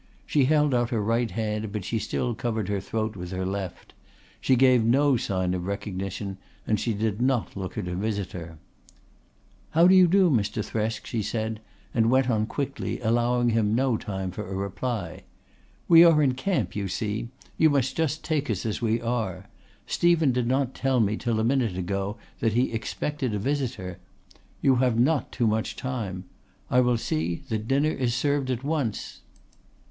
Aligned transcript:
She 0.25 0.45
held 0.45 0.73
out 0.73 0.89
her 0.89 0.99
right 0.99 1.29
hand 1.29 1.71
but 1.71 1.85
she 1.85 1.99
still 1.99 2.33
covered 2.33 2.69
her 2.69 2.81
throat 2.81 3.15
with 3.15 3.29
her 3.29 3.45
left. 3.45 3.93
She 4.39 4.55
gave 4.55 4.83
no 4.83 5.15
sign 5.15 5.53
of 5.53 5.67
recognition 5.67 6.39
and 6.65 6.79
she 6.79 6.95
did 6.95 7.21
not 7.21 7.55
look 7.55 7.77
at 7.77 7.85
her 7.85 7.93
visitor. 7.93 8.57
"How 9.77 9.85
do 9.87 9.93
you 9.93 10.07
do, 10.07 10.31
Mr. 10.31 10.65
Thresk?" 10.65 11.05
she 11.05 11.21
said, 11.21 11.59
and 11.93 12.09
went 12.09 12.31
on 12.31 12.47
quickly, 12.47 12.99
allowing 13.01 13.51
him 13.51 13.75
no 13.75 13.95
time 13.95 14.31
for 14.31 14.43
a 14.49 14.55
reply. 14.55 15.21
"We 15.87 16.03
are 16.03 16.23
in 16.23 16.33
camp, 16.33 16.75
you 16.75 16.87
see. 16.87 17.29
You 17.59 17.69
must 17.69 17.95
just 17.95 18.23
take 18.23 18.49
us 18.49 18.65
as 18.65 18.81
we 18.81 18.99
are. 18.99 19.49
Stephen 19.85 20.31
did 20.31 20.47
not 20.47 20.73
tell 20.73 20.99
me 20.99 21.15
till 21.15 21.39
a 21.39 21.43
minute 21.43 21.77
ago 21.77 22.17
that 22.39 22.53
he 22.53 22.71
expected 22.71 23.35
a 23.35 23.37
visitor. 23.37 23.99
You 24.63 24.77
have 24.77 24.97
not 24.99 25.31
too 25.31 25.45
much 25.45 25.75
time. 25.75 26.23
I 26.71 26.79
will 26.79 26.97
see 26.97 27.43
that 27.49 27.67
dinner 27.67 27.91
is 27.91 28.15
served 28.15 28.49
at 28.49 28.63
once." 28.63 29.21